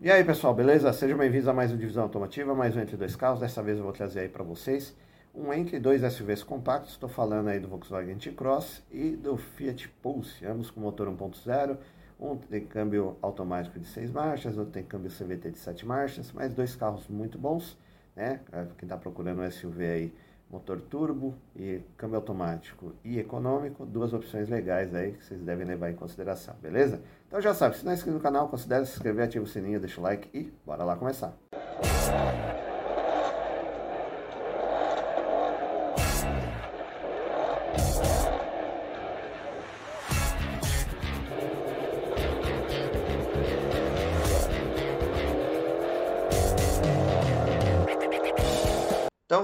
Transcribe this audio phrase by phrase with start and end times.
[0.00, 0.92] E aí pessoal, beleza?
[0.92, 3.38] Sejam bem-vindos a mais um Divisão Automotiva, mais um Entre Dois Carros.
[3.38, 4.94] Dessa vez eu vou trazer aí para vocês
[5.32, 6.92] um Entre dois SUVs compactos.
[6.92, 11.78] Estou falando aí do Volkswagen T-Cross e do Fiat Pulse, ambos com motor 1.0.
[12.20, 16.52] Um tem câmbio automático de 6 marchas, outro tem câmbio CVT de 7 marchas, mas
[16.52, 17.78] dois carros muito bons,
[18.16, 18.40] né?
[18.76, 20.12] Quem está procurando um SUV aí
[20.50, 25.90] motor turbo e câmbio automático e econômico, duas opções legais aí que vocês devem levar
[25.90, 27.00] em consideração, beleza?
[27.34, 29.80] Então já sabe, se não é inscrito no canal, considere se inscrever, ativa o sininho,
[29.80, 31.36] deixa o like e bora lá começar.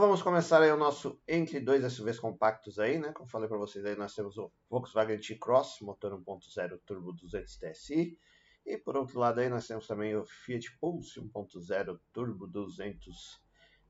[0.00, 3.12] Então vamos começar aí o nosso entre dois SUVs compactos aí, né?
[3.12, 8.18] Como falei para vocês aí, nós temos o Volkswagen T-Cross, motor 1.0 turbo 200 TSI.
[8.64, 13.42] E por outro lado aí nós temos também o Fiat Pulse 1.0 turbo 200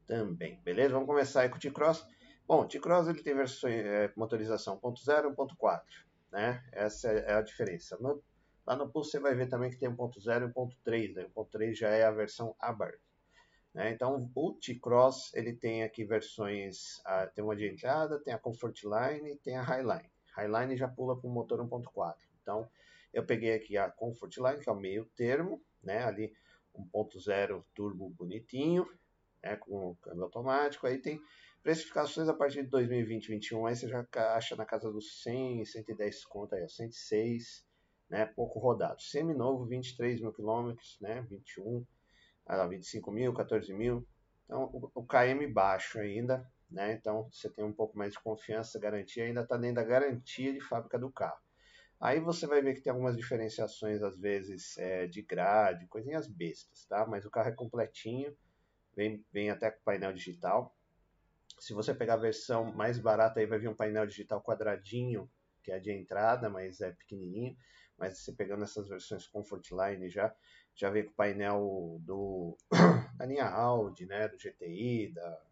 [0.05, 0.95] também, beleza?
[0.95, 2.05] Vamos começar aí com o T-Cross.
[2.45, 5.81] Bom, o T-Cross ele tem versões, é, motorização 1.0 e 1.4,
[6.33, 6.65] né?
[6.73, 7.97] Essa é a diferença.
[8.01, 8.21] No,
[8.67, 11.31] lá no Pulse você vai ver também que tem 1.0 e 1.3, né?
[11.37, 13.10] 1.3 já é a versão aberta.
[13.75, 13.93] Né?
[13.93, 18.83] Então, o T-Cross ele tem aqui versões, ah, tem uma de entrada, tem a Comfort
[18.83, 20.11] Line tem a Highline.
[20.37, 22.17] Highline já pula para o motor 1.4.
[22.43, 22.69] Então,
[23.13, 26.03] eu peguei aqui a Comfort Line, que é o meio termo, né?
[26.05, 26.33] ali
[26.75, 28.87] 1.0 turbo bonitinho,
[29.43, 29.57] né?
[29.57, 30.87] com câmbio automático.
[30.87, 31.21] Aí tem
[31.63, 36.25] precificações a partir de 2020, 2021, aí você já acha na casa dos 100, 110
[36.25, 37.65] conto aí, 106,
[38.09, 38.27] né?
[38.27, 39.01] pouco rodado.
[39.01, 41.23] Semi-novo, 23 mil quilômetros, né?
[41.29, 41.85] 21
[42.59, 44.07] ah, 25 mil, 14 mil.
[44.45, 46.93] Então, o, o KM baixo ainda, né?
[46.93, 50.61] Então, você tem um pouco mais de confiança, garantia, ainda está dentro da garantia de
[50.61, 51.39] fábrica do carro.
[52.01, 56.87] Aí você vai ver que tem algumas diferenciações, às vezes, é, de grade, coisinhas bestas,
[56.87, 57.07] tá?
[57.07, 58.35] Mas o carro é completinho,
[58.97, 60.75] vem, vem até com painel digital.
[61.59, 65.31] Se você pegar a versão mais barata, aí vai vir um painel digital quadradinho,
[65.63, 67.55] que é de entrada, mas é pequenininho.
[68.01, 70.35] Mas você pegando essas versões Comfort Line já,
[70.75, 72.57] já veio com o painel do,
[73.15, 75.43] da linha Audi, né, do GTI, da,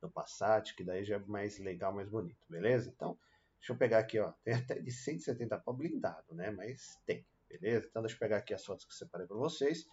[0.00, 2.92] do Passat, que daí já é mais legal, mais bonito, beleza?
[2.92, 3.16] Então,
[3.60, 7.86] deixa eu pegar aqui, ó, tem até de 170 para blindado, né, mas tem, beleza?
[7.88, 9.86] Então, deixa eu pegar aqui as fotos que separei para vocês.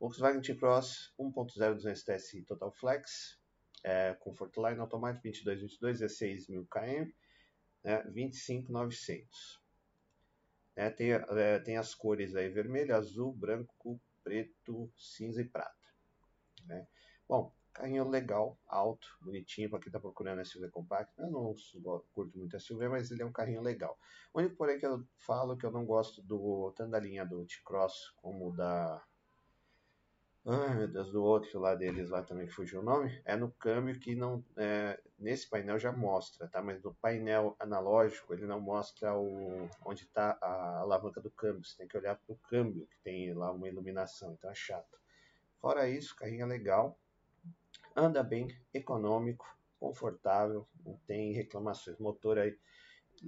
[0.00, 3.38] Volkswagen T-Cross 1.0 200 TSI Total Flex,
[3.84, 7.12] é, Comfort Line automático 2222, 16 mil km,
[7.84, 9.61] né, 25,900.
[10.74, 15.74] É, tem, é, tem as cores aí vermelho, azul, branco, preto, cinza e prata.
[16.66, 16.86] Né?
[17.28, 21.20] Bom, carrinho legal, alto, bonitinho para quem está procurando SUV compacto.
[21.20, 21.54] Eu não
[22.12, 23.98] curto muito SUV, mas ele é um carrinho legal.
[24.32, 27.44] O único porém que eu falo que eu não gosto do tanto da linha do
[27.44, 29.02] T-Cross como da
[30.44, 33.52] Ai meu Deus, do outro lá deles lá também que fugiu o nome, é no
[33.52, 34.44] câmbio que não.
[34.56, 36.60] É, nesse painel já mostra, tá?
[36.60, 41.64] Mas no painel analógico ele não mostra o, onde está a alavanca do câmbio.
[41.64, 44.98] Você tem que olhar para o câmbio, que tem lá uma iluminação, então é chato.
[45.60, 46.98] Fora isso, carrinho é legal,
[47.94, 49.46] anda bem, econômico,
[49.78, 51.98] confortável, não tem reclamações.
[51.98, 52.58] Motor aí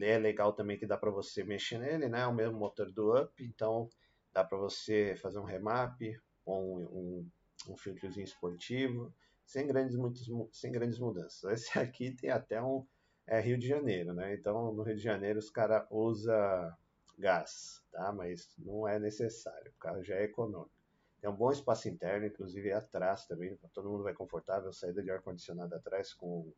[0.00, 2.22] é legal também que dá para você mexer nele, né?
[2.22, 3.88] É o mesmo motor do Up, então
[4.32, 6.00] dá para você fazer um remap,
[6.44, 7.30] com um,
[7.68, 9.12] um filtrozinho esportivo,
[9.44, 11.44] sem grandes, muitos, sem grandes mudanças.
[11.52, 12.86] Esse aqui tem até um
[13.26, 14.34] é, Rio de Janeiro, né?
[14.34, 16.72] Então no Rio de Janeiro os caras usam
[17.18, 18.12] gás, tá?
[18.12, 20.70] Mas não é necessário, o carro já é econômico.
[21.20, 25.74] Tem um bom espaço interno, inclusive atrás também, todo mundo vai confortável, saída de ar-condicionado
[25.74, 26.52] atrás com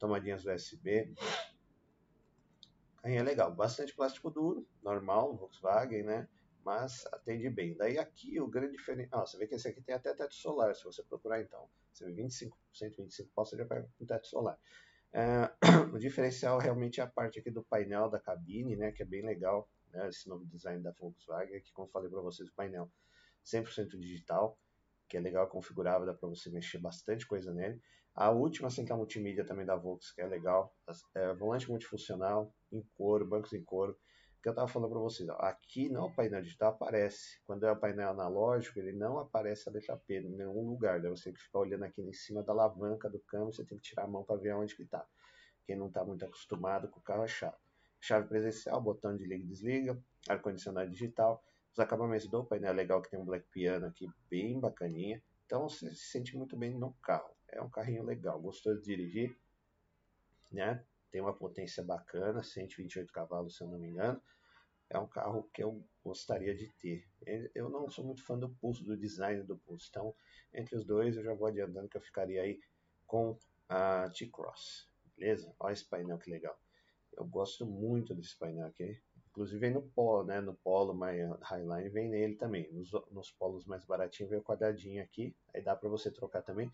[0.00, 1.14] tomadinhas USB.
[3.04, 6.28] Aí é legal, bastante plástico duro, normal, Volkswagen, né?
[6.64, 7.76] Mas atende bem.
[7.76, 10.74] Daí aqui o grande diferencial, ah, você vê que esse aqui tem até teto solar,
[10.74, 14.58] se você procurar então, você vê 25%, 25% você já pega com teto solar.
[15.12, 15.50] É,
[15.92, 19.24] o diferencial realmente é a parte aqui do painel da cabine, né, que é bem
[19.24, 22.90] legal, né, esse novo design da Volkswagen, que como falei para vocês, o painel
[23.44, 24.58] 100% digital,
[25.08, 27.80] que é legal, configurável, dá para você mexer bastante coisa nele.
[28.14, 30.74] A última central multimídia também da Volkswagen, que é legal,
[31.14, 33.98] é, volante multifuncional, em couro, bancos em couro,
[34.42, 37.38] que eu estava falando para vocês, aqui não o painel digital aparece.
[37.44, 41.00] Quando é o painel analógico, ele não aparece a letra P em nenhum lugar.
[41.00, 43.78] Daí você tem que ficar olhando aqui em cima da alavanca do câmbio, você tem
[43.78, 45.06] que tirar a mão para ver onde que está.
[45.66, 47.60] Quem não está muito acostumado com o carro é chato.
[48.00, 51.44] Chave presencial, botão de liga e desliga, ar-condicionado digital.
[51.72, 55.22] Os acabamentos do painel é legal que tem um black piano aqui bem bacaninha.
[55.44, 57.30] Então você se sente muito bem no carro.
[57.48, 59.36] É um carrinho legal, gostoso de dirigir,
[60.50, 60.82] né?
[61.10, 64.20] Tem uma potência bacana, 128 cavalos, se eu não me engano.
[64.88, 67.08] é um carro que eu gostaria de ter.
[67.54, 70.14] Eu não sou muito fã do Pulse, do design do Pulse, então
[70.52, 72.60] entre os dois eu já vou adiantando que eu ficaria aí
[73.06, 75.54] com a T-Cross, beleza?
[75.60, 76.58] Olha esse painel que legal.
[77.16, 80.40] Eu gosto muito desse painel aqui, inclusive vem no Polo, né?
[80.40, 82.70] No Polo, mas Highline vem nele também.
[82.72, 86.70] Nos, nos polos mais baratinhos vem o quadradinho aqui, aí dá para você trocar também.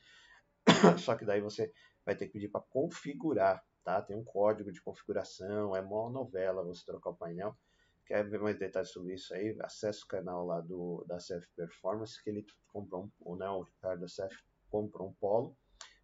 [0.99, 1.73] Só que daí você
[2.05, 4.03] vai ter que pedir para configurar, tá?
[4.03, 7.57] Tem um código de configuração, é mó novela você trocar o painel.
[8.05, 9.57] Quer ver mais detalhes sobre isso aí?
[9.61, 14.01] Acesse o canal lá do, da CF Performance, que ele comprou um, né, o Ricardo
[14.01, 14.37] da CF
[14.69, 15.57] comprou um Polo,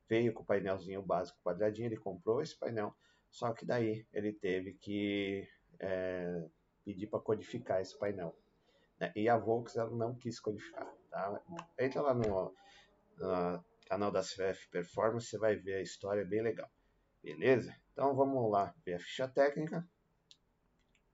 [0.08, 2.94] veio com o painelzinho básico quadradinho, ele comprou esse painel,
[3.28, 5.48] só que daí ele teve que
[5.80, 6.48] é,
[6.84, 8.36] pedir para codificar esse painel.
[9.00, 9.12] Né?
[9.16, 10.88] E a Volkswagen não quis codificar.
[11.10, 11.42] Tá?
[11.76, 12.54] Entra lá no,
[13.18, 16.70] no canal da CF Performance, você vai ver a história, é bem legal.
[17.22, 17.74] Beleza?
[17.92, 19.88] Então vamos lá ver a ficha técnica.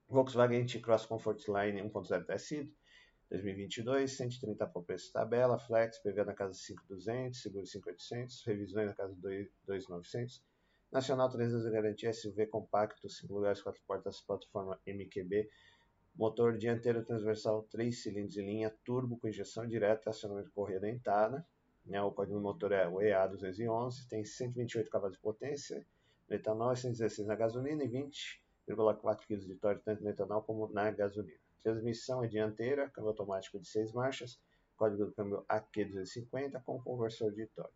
[0.07, 2.73] Volkswagen T-Cross Comfort Line 1.0 TSI
[3.29, 9.15] 2022, 130 por preço tabela, Flex, PV na casa 5.200, seguro 5.800, revisões na casa
[9.67, 10.41] 2.900,
[10.91, 15.47] Nacional 3 anos de garantia, SUV compacto, 5 lugares, 4 portas, plataforma MQB,
[16.15, 21.45] motor dianteiro transversal 3 cilindros em linha, turbo com injeção direta, acionamento correia dentada,
[21.85, 25.85] né, o código do motor é o EA211, tem 128 cavalos de potência,
[26.29, 28.41] no etanol 116 na gasolina e 20
[28.75, 31.39] 0,4 kg de torque tanto no etanol como na gasolina.
[31.63, 34.39] Transmissão é dianteira, câmbio automático de 6 marchas,
[34.77, 37.73] código do câmbio AQ250 com conversor de torque.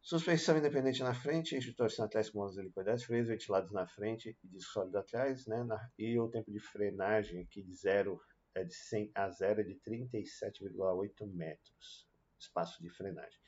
[0.00, 3.86] Suspensão independente na frente, eixo de torção atrás com molas de liquidez, freios ventilados na
[3.86, 5.64] frente e disco sólido atrás, né?
[5.64, 8.20] Na, e o tempo de frenagem aqui de 0
[8.54, 12.06] é de 100 a 0 é de 37,8 metros.
[12.38, 13.40] Espaço de frenagem.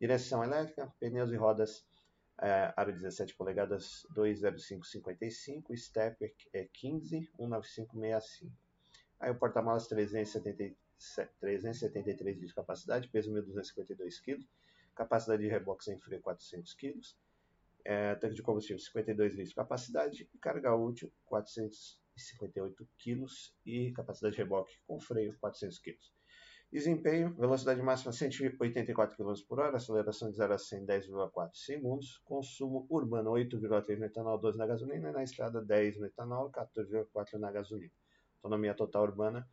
[0.00, 1.84] Direção elétrica, pneus e rodas
[2.40, 8.52] é, aro 17 polegadas 20555, step é 15 19565.
[9.20, 10.76] Aí o porta-malas 373
[12.40, 14.44] de capacidade, peso 1.252 kg,
[14.94, 17.00] capacidade de reboque sem freio 400 kg,
[17.84, 23.26] é, tanque de combustível 52 litros de capacidade carga útil 458 kg
[23.64, 25.98] e capacidade de reboque com freio 400 kg.
[26.74, 32.84] Desempenho, velocidade máxima 184 km por hora, aceleração de 0 a 100 10,4 segundos, consumo
[32.90, 37.52] urbano 8,3 no etanol, 12 na gasolina, e na estrada 10 no etanol, 14,4 na
[37.52, 37.92] gasolina.
[38.42, 39.48] Autonomia total urbana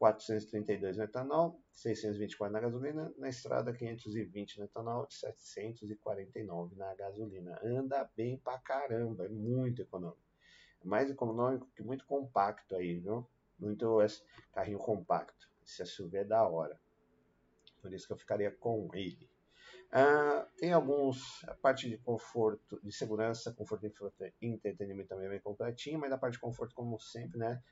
[0.00, 7.56] 432 no etanol, 624 na gasolina, na estrada 520 no etanol, 749 na gasolina.
[7.62, 10.18] Anda bem pra caramba, é muito econômico.
[10.84, 13.24] É mais econômico que muito compacto aí, viu?
[13.60, 13.98] Muito
[14.52, 15.53] carrinho compacto.
[15.64, 16.78] Esse SUV é da hora.
[17.80, 19.28] Por isso que eu ficaria com ele.
[19.92, 25.40] Ah, tem alguns, a parte de conforto, de segurança, conforto e entretenimento também é bem
[25.40, 27.62] completinho, mas a parte de conforto, como sempre, né?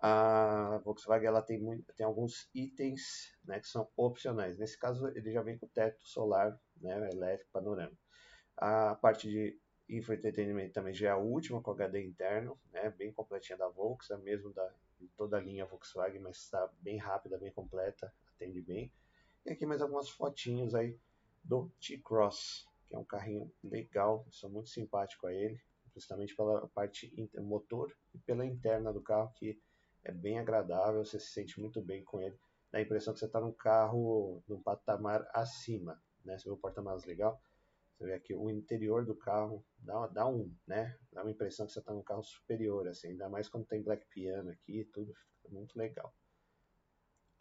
[0.00, 4.56] A Volkswagen ela tem, muito, tem alguns itens né, que são opcionais.
[4.56, 8.00] Nesse caso, ele já vem com teto solar, né, elétrico, panorâmico.
[8.56, 9.58] A parte de
[9.88, 14.52] infoentretenimento também já é a última com HD interno, né, bem completinha da Volkswagen, mesmo
[14.52, 14.72] da,
[15.16, 18.92] toda a linha Volkswagen, mas está bem rápida, bem completa, atende bem.
[19.46, 20.98] E aqui mais algumas fotinhos aí
[21.44, 25.60] do T-Cross, que é um carrinho legal, sou muito simpático a ele,
[25.92, 29.60] principalmente pela parte motor e pela interna do carro, que
[30.04, 32.38] é bem agradável, você se sente muito bem com ele.
[32.70, 36.38] Dá a impressão que você está num carro num patamar acima, né?
[36.38, 37.40] Você vê o porta-malas legal,
[37.98, 40.96] você vê aqui o interior do carro, dá, dá um, né?
[41.12, 44.06] Dá uma impressão que você está num carro superior, assim, ainda mais quando tem black
[44.08, 46.14] piano aqui, tudo fica muito legal.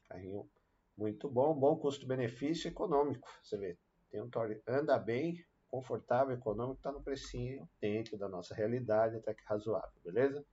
[0.09, 0.49] Carrinho
[0.97, 3.29] muito bom, bom custo-benefício econômico.
[3.43, 3.77] Você vê,
[4.09, 9.35] tem um torque, anda bem, confortável, econômico, está no precinho dentro da nossa realidade, até
[9.35, 10.43] que razoável, beleza?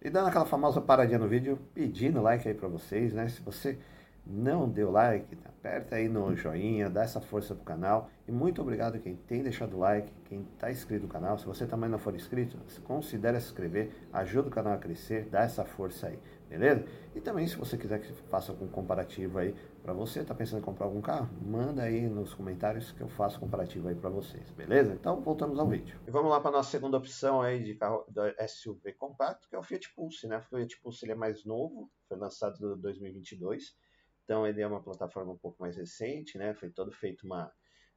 [0.00, 3.28] E dando aquela famosa paradinha no vídeo, pedindo like aí para vocês, né?
[3.28, 3.78] Se você
[4.24, 8.10] não deu like, aperta aí no joinha, dá essa força pro canal.
[8.26, 11.38] E muito obrigado quem tem deixado like, quem está inscrito no canal.
[11.38, 15.42] Se você também não for inscrito, considere se inscrever, ajuda o canal a crescer, dá
[15.42, 16.84] essa força aí, beleza?
[17.14, 20.64] E também se você quiser que faça algum comparativo aí para você, está pensando em
[20.64, 24.94] comprar algum carro, manda aí nos comentários que eu faço comparativo aí para vocês, beleza?
[24.94, 26.00] Então voltamos ao vídeo.
[26.06, 29.58] E vamos lá para nossa segunda opção aí de carro da SUV compacto, que é
[29.58, 30.38] o Fiat Pulse, né?
[30.38, 33.80] O Fiat Pulse ele é mais novo, foi lançado em 2022
[34.32, 36.54] então ele é uma plataforma um pouco mais recente, né?
[36.54, 37.52] Foi todo feito uma,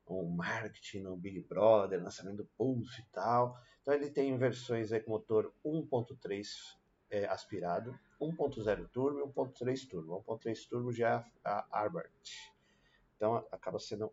[0.05, 3.57] um marketing no Big Brother, lançamento do Pulse e tal.
[3.81, 6.45] Então ele tem versões aí com motor 1.3
[7.09, 10.21] é, aspirado, 1.0 turbo e 1.3 turbo.
[10.27, 12.29] 1.3 turbo já é a Arbart.
[13.15, 14.11] Então acaba sendo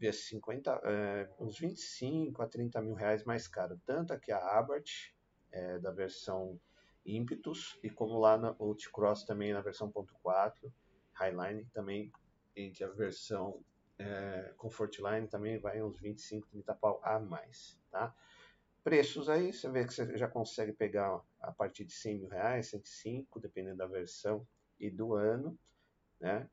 [0.00, 3.80] 50, é, uns 25 a 30 mil reais mais caro.
[3.84, 5.12] Tanto aqui a Abarth,
[5.50, 6.56] é, da versão
[7.04, 10.72] Impetus e como lá no T-Cross também na versão 1.4
[11.14, 12.12] Highline também
[12.56, 13.62] entre a versão
[13.98, 18.14] é, Comfortline também vai uns 25, 30 pau a mais, tá?
[18.82, 22.68] Preços aí, você vê que você já consegue pegar a partir de 100 mil reais,
[22.68, 24.46] 105, dependendo da versão
[24.78, 25.58] e do ano,
[26.20, 26.48] né?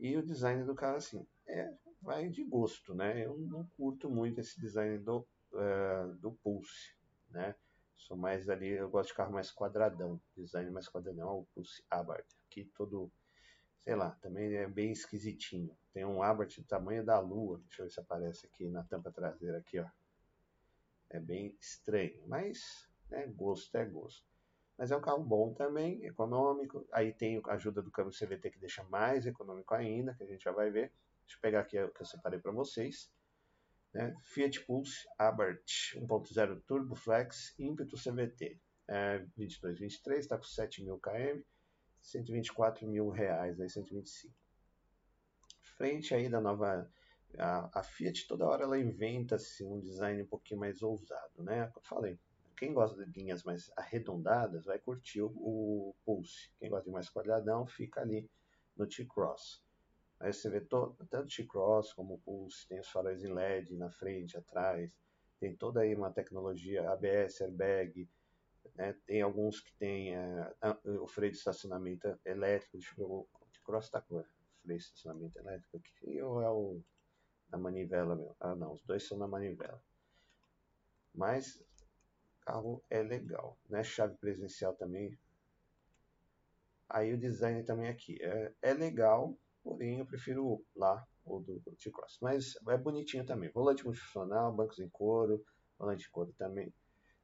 [0.00, 1.72] E o design do carro, assim, é,
[2.02, 3.24] vai de gosto, né?
[3.24, 6.94] Eu não curto muito esse design do, uh, do Pulse,
[7.30, 7.54] né?
[7.96, 12.26] Sou mais ali, eu gosto de carro mais quadradão, design mais quadradão, o Pulse Abarth,
[12.46, 13.10] aqui todo,
[13.88, 15.74] sei lá, também é bem esquisitinho.
[15.94, 19.10] Tem um Abarth do tamanho da lua, deixa eu ver se aparece aqui na tampa
[19.10, 19.86] traseira aqui, ó.
[21.08, 24.28] É bem estranho, mas né, gosto é gosto.
[24.76, 26.86] Mas é um carro bom também, econômico.
[26.92, 30.44] Aí tem a ajuda do câmbio CVT que deixa mais econômico ainda, que a gente
[30.44, 30.92] já vai ver.
[31.22, 33.10] Deixa eu pegar aqui o que eu separei para vocês.
[33.94, 34.14] Né?
[34.20, 38.60] Fiat Pulse Abarth 1.0 Turbo Flex ímpeto CVT.
[38.86, 41.40] É 22, 23, está com 7 mil km,
[42.00, 44.34] 124 mil reais, aí 125.
[45.60, 46.90] Frente aí da nova
[47.36, 51.70] a, a, Fiat toda hora ela inventa assim, um design um pouquinho mais ousado, né?
[51.74, 52.18] Eu falei,
[52.56, 56.50] quem gosta de linhas mais arredondadas vai curtir o, o Pulse.
[56.58, 58.28] Quem gosta de mais quadradão fica ali
[58.76, 59.62] no T-Cross.
[60.20, 63.90] Aí você vê todo, tanto T-Cross como o Pulse, tem os faróis em LED na
[63.90, 64.92] frente, atrás,
[65.38, 68.08] tem toda aí uma tecnologia ABS, airbag,
[68.78, 68.94] né?
[69.04, 70.54] tem alguns que tem é,
[71.00, 74.22] o freio de estacionamento elétrico, deixa eu ver, o T-Cross está com
[74.62, 76.80] freio de estacionamento elétrico aqui, ou é o
[77.48, 78.36] da manivela meu?
[78.38, 79.82] Ah não, os dois são na manivela.
[81.12, 81.60] Mas
[82.42, 83.82] carro é legal, né?
[83.82, 85.18] Chave presencial também.
[86.88, 92.18] Aí o design também aqui é, é legal, porém eu prefiro lá o do, T-Cross.
[92.22, 93.50] Mas é bonitinho também.
[93.50, 95.44] Volante multifuncional, bancos em couro,
[95.78, 96.72] volante de couro também.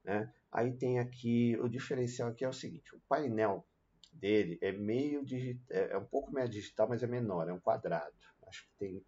[0.04, 0.32] Né?
[0.52, 3.66] Aí tem aqui, o diferencial aqui é o seguinte, o painel
[4.12, 7.60] dele é meio digital, é, é um pouco meio digital, mas é menor, é um
[7.60, 8.14] quadrado.
[8.46, 9.04] Acho que tem,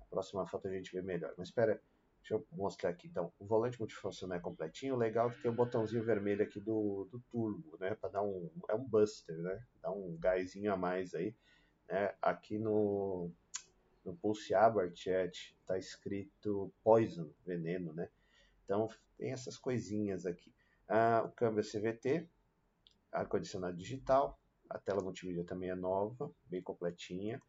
[0.00, 1.32] a próxima foto a gente vê melhor.
[1.36, 1.80] Mas espera,
[2.20, 3.06] deixa eu mostrar aqui.
[3.06, 6.58] Então, o volante multifuncional é completinho, legal é que tem o um botãozinho vermelho aqui
[6.58, 7.94] do, do turbo, né?
[7.94, 9.62] Para dar um, é um buster, né?
[9.80, 11.36] Dá um gásinho a mais aí
[11.90, 12.14] né?
[12.22, 13.30] Aqui no,
[14.04, 18.08] no Pulse Abarth está escrito Poison, veneno, né?
[18.70, 20.54] Então tem essas coisinhas aqui.
[20.88, 22.28] Ah, o câmbio é CVT,
[23.10, 27.42] ar-condicionado digital, a tela multimídia também é nova, bem completinha.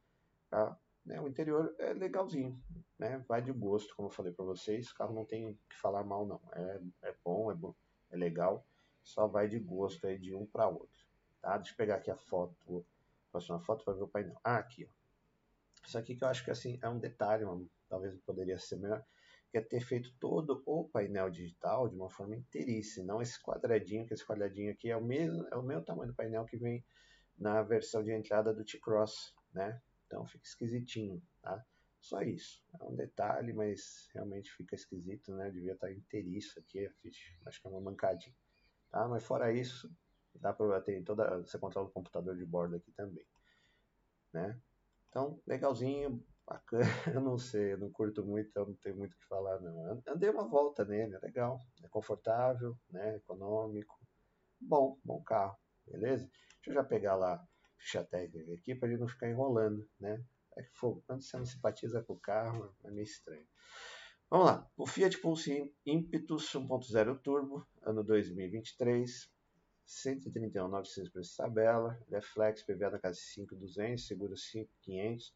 [0.50, 0.76] Tá?
[1.06, 2.60] Né, o interior é legalzinho,
[2.98, 3.24] né?
[3.28, 4.90] vai de gosto, como eu falei para vocês.
[4.90, 6.42] O carro não tem que falar mal, não.
[6.54, 7.76] É, é bom, é bom,
[8.10, 8.66] é legal,
[9.04, 11.06] só vai de gosto aí de um para outro.
[11.40, 11.56] Tá?
[11.58, 12.84] Deixa eu pegar aqui a foto
[13.30, 14.42] Próxima foto vai ver o painel.
[14.44, 14.86] Ah, aqui.
[14.86, 15.88] Ó.
[15.88, 19.06] Isso aqui que eu acho que assim, é um detalhe, mano, talvez poderia ser melhor,
[19.52, 24.06] que é ter feito todo o painel digital de uma forma inteiriça, não esse quadradinho,
[24.08, 26.84] que esse quadradinho aqui é o mesmo, é o mesmo tamanho do painel que vem
[27.38, 29.82] na versão de entrada do T-Cross, né?
[30.08, 31.64] Então fica esquisitinho, tá?
[32.00, 32.64] Só isso.
[32.80, 35.52] É um detalhe, mas realmente fica esquisito, né?
[35.52, 36.90] Devia estar inteiriço aqui,
[37.46, 38.36] acho que é uma mancadinha.
[38.90, 39.08] Tá?
[39.08, 39.90] Mas fora isso,
[40.36, 43.26] Dá para ter toda, você controla o computador de bordo aqui também,
[44.34, 44.60] né?
[45.10, 46.84] Então, legalzinho, bacana,
[47.16, 50.02] eu não sei, eu não curto muito, então não tenho muito o que falar não.
[50.08, 53.98] Andei uma volta nele, é legal, é confortável, né, econômico,
[54.60, 56.30] bom, bom carro, beleza?
[56.56, 57.44] Deixa eu já pegar lá
[57.78, 60.24] ficha técnica aqui para ele não ficar enrolando, né?
[60.56, 63.48] É que for, quando você não simpatiza com o carro, é meio estranho.
[64.30, 69.30] Vamos lá, o Fiat Pulse Impetus 1.0 Turbo, ano 2023,
[69.86, 75.34] 131,900 preço tabela, ele é flex, PVA na casa de 5,200, seguro 5,500,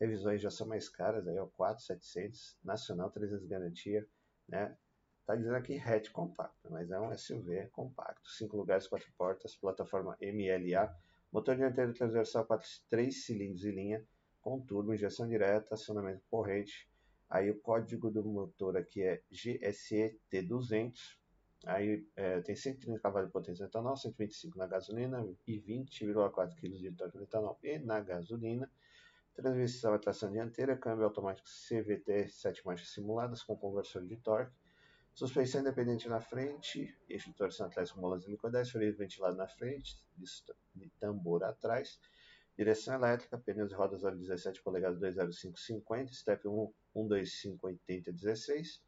[0.00, 4.06] revisões já são mais caras, aí é o 4,700, nacional 300 garantia,
[4.48, 4.76] né?
[5.24, 10.16] Tá dizendo aqui hatch compacto, mas é um SUV compacto, 5 lugares, 4 portas, plataforma
[10.20, 10.94] MLA,
[11.32, 14.06] motor dianteiro transversal 4, 3 cilindros e linha,
[14.40, 16.88] com turbo, injeção direta, acionamento corrente,
[17.28, 21.16] aí o código do motor aqui é GSE T200,
[21.64, 26.68] Aí é, tem 130 cavalos de potência no etanol, 125 na gasolina e 20,4 kg
[26.68, 28.70] de torque no etanol e na gasolina.
[29.36, 34.56] Transmissão e tração dianteira, câmbio automático CVT 7 marchas simuladas com conversor de torque.
[35.14, 40.02] Suspensão independente na frente, eixo de torção atrás com molas helicoidais, freio ventilado na frente,
[40.74, 42.00] de tambor atrás.
[42.56, 48.82] Direção elétrica, pneus e rodas óleo 17 polegadas 20550, step 1, 125 80 16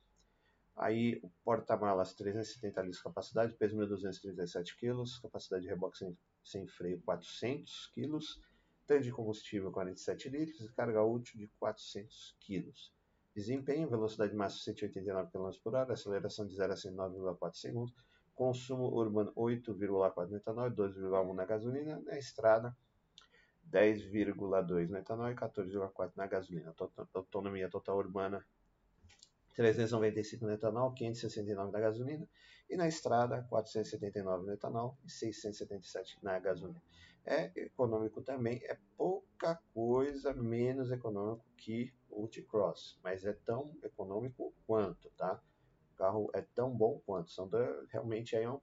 [0.78, 6.66] Aí o porta-malas 370 litros de capacidade, peso 1.237 kg, capacidade de reboque sem, sem
[6.68, 8.18] freio 400 kg,
[8.88, 12.72] tanque de combustível 47 litros e carga útil de 400 kg.
[13.34, 17.94] Desempenho, velocidade máxima 189 km por hora, aceleração de 0 a 109,4 segundos,
[18.34, 22.74] consumo urbano 8,4 no etanol, 2,1 na gasolina, na estrada
[23.70, 26.74] 10,2 no etanol e 14,4 na gasolina.
[27.14, 28.44] Autonomia total urbana
[29.54, 32.28] 395 no etanol, 569 na gasolina
[32.70, 36.80] e na estrada 479 no etanol e 677 na gasolina.
[37.24, 44.54] É econômico também, é pouca coisa menos econômico que o T-Cross, mas é tão econômico
[44.66, 45.40] quanto, tá?
[45.92, 47.30] O carro é tão bom quanto.
[47.30, 47.50] São
[47.90, 48.60] realmente aí um,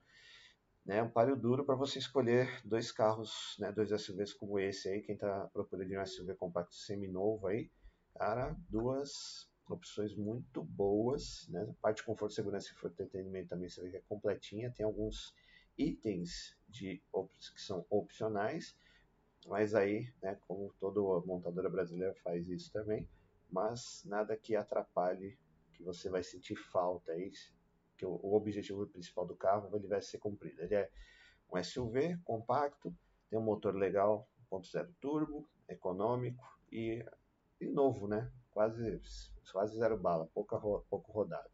[0.85, 5.01] né, um páreo duro para você escolher dois carros, né, dois SUVs como esse aí,
[5.01, 7.71] quem está procurando um SUV compacto semi-novo aí,
[8.15, 13.89] cara, duas opções muito boas, né, parte de conforto, segurança e entretenimento também você vê
[13.89, 15.33] que é completinha, tem alguns
[15.77, 17.01] itens de
[17.53, 18.75] que são opcionais,
[19.47, 23.07] mas aí, né, como toda montadora brasileira faz isso também,
[23.51, 25.37] mas nada que atrapalhe,
[25.73, 27.31] que você vai sentir falta aí,
[27.97, 30.61] que o, objetivo principal do carro ele vai ser cumprido.
[30.61, 30.91] Ele é
[31.51, 32.93] um SUV compacto,
[33.29, 37.05] tem um motor legal, 1.0 turbo, econômico e,
[37.59, 38.31] e, novo, né?
[38.51, 39.01] Quase,
[39.51, 41.49] quase zero bala, pouca, pouco rodado.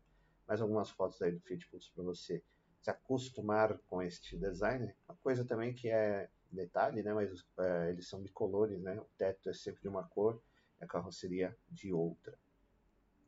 [0.47, 2.43] Mais algumas fotos aí do Fiat para você
[2.81, 4.93] se acostumar com este design.
[5.07, 7.13] Uma coisa também que é detalhe, né?
[7.13, 8.99] Mas é, eles são bicolores, né?
[8.99, 10.41] O teto é sempre de uma cor
[10.81, 12.37] a carroceria de outra.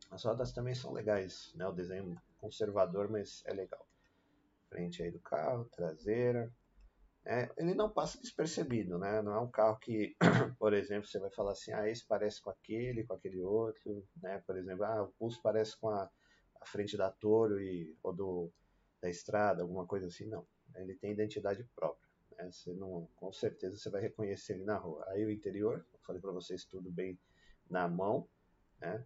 [0.09, 1.67] As rodas também são legais, né?
[1.67, 3.87] O desenho conservador, mas é legal.
[4.69, 6.51] Frente aí do carro, traseira.
[7.25, 9.21] É, ele não passa despercebido, né?
[9.21, 10.15] Não é um carro que,
[10.59, 14.43] por exemplo, você vai falar assim, ah, esse parece com aquele, com aquele outro, né?
[14.45, 16.09] Por exemplo, ah, o Pulse parece com a,
[16.59, 18.51] a frente da Toro e, ou do,
[19.03, 20.47] da estrada, alguma coisa assim, não.
[20.75, 22.09] Ele tem identidade própria.
[22.37, 22.49] Né?
[22.49, 25.03] Você não, com certeza você vai reconhecer ele na rua.
[25.09, 27.19] Aí o interior, eu falei para vocês tudo bem
[27.69, 28.25] na mão,
[28.79, 29.05] né?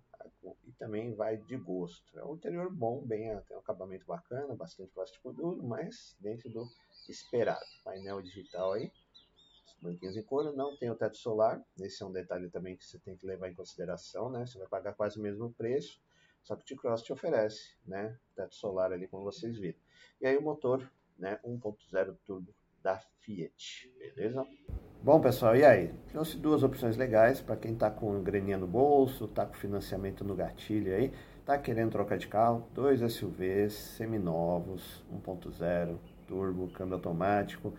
[0.66, 2.18] E também vai de gosto.
[2.20, 6.70] É um interior bom, bem, tem um acabamento bacana, bastante plástico duro, mas dentro do
[7.10, 7.66] esperado.
[7.84, 8.92] Painel digital aí,
[9.66, 11.66] os banquinhos em couro, não tem o teto solar.
[11.80, 14.46] Esse é um detalhe também que você tem que levar em consideração, né?
[14.46, 16.00] Você vai pagar quase o mesmo preço,
[16.44, 18.18] só que o T-Cross te oferece, né?
[18.36, 19.87] Teto solar ali, como vocês viram.
[20.22, 21.40] E aí o motor, né?
[21.46, 24.46] 1.0 turbo da Fiat, beleza?
[25.04, 25.94] Bom, pessoal, e aí?
[26.12, 30.36] Trouxe duas opções legais para quem está com graninha no bolso, está com financiamento no
[30.36, 37.74] gatilho aí, está querendo trocar de carro, dois SUVs seminovos, 1.0, turbo, câmbio automático,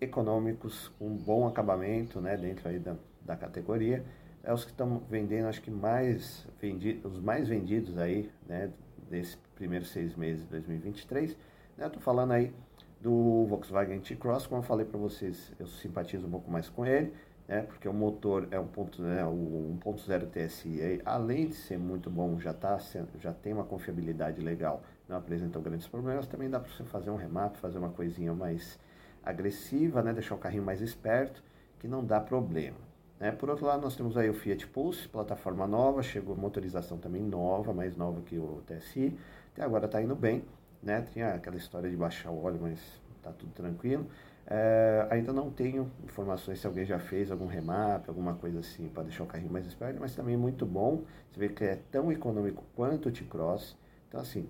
[0.00, 4.04] econômicos, com bom acabamento, né, dentro aí da, da categoria.
[4.42, 8.72] É os que estão vendendo, acho que mais vendidos, os mais vendidos aí, né,
[9.08, 11.36] desses primeiros seis meses de 2023.
[11.76, 12.54] Né, tô falando aí
[13.00, 17.12] do Volkswagen T-Cross, como eu falei para vocês, eu simpatizo um pouco mais com ele,
[17.46, 22.08] né, porque o motor é um ponto, né, o 1.0 TSI, além de ser muito
[22.10, 22.78] bom, já, tá,
[23.20, 27.16] já tem uma confiabilidade legal, não apresentou grandes problemas, também dá para você fazer um
[27.16, 28.78] remap, fazer uma coisinha mais
[29.22, 31.42] agressiva, né, deixar o carrinho mais esperto,
[31.78, 32.88] que não dá problema.
[33.20, 33.32] Né.
[33.32, 37.72] Por outro lado, nós temos aí o Fiat Pulse, plataforma nova, chegou motorização também nova,
[37.72, 39.16] mais nova que o TSI,
[39.58, 40.44] até agora está indo bem,
[40.80, 41.04] né?
[41.12, 42.78] Tinha aquela história de baixar o óleo, mas
[43.16, 44.06] está tudo tranquilo.
[44.46, 49.02] É, ainda não tenho informações se alguém já fez algum remap, alguma coisa assim, para
[49.02, 51.02] deixar o carrinho mais esperto, mas também é muito bom.
[51.32, 53.76] Você vê que é tão econômico quanto o T-Cross.
[54.08, 54.48] Então, assim,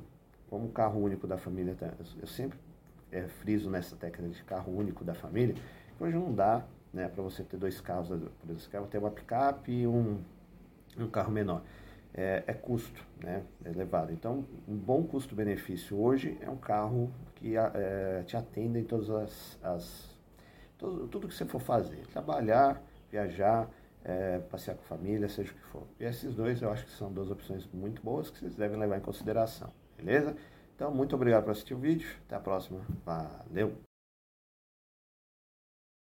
[0.50, 1.90] como carro único da família, tá,
[2.20, 2.58] eu sempre
[3.10, 5.54] é, friso nessa técnica de carro único da família,
[5.98, 9.10] hoje não dá né, para você ter dois carros, por exemplo, você quer ter uma
[9.10, 10.18] picape e um,
[10.98, 11.62] um carro menor
[12.14, 13.42] é, é custo, né?
[13.64, 14.12] É elevado.
[14.12, 19.58] Então, um bom custo-benefício hoje é um carro que é, te atende em todas as,
[19.62, 20.18] as
[20.78, 23.68] tudo, que você for fazer, trabalhar, viajar,
[24.04, 25.82] é, passear com família, seja o que for.
[25.98, 28.96] E esses dois eu acho que são duas opções muito boas que vocês devem levar
[28.96, 30.36] em consideração, beleza?
[30.76, 33.87] Então, muito obrigado por assistir o vídeo, até a próxima, valeu!